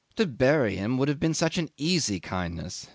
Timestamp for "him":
0.77-0.97